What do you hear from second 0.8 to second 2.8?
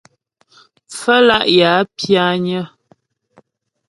Pfə́lá' yə̀ a pyányə́.